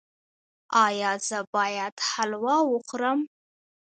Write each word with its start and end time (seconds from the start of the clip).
ایا 0.85 1.11
زه 1.27 1.39
باید 1.53 1.95
حلوا 2.11 2.57
وخورم؟ 2.71 3.19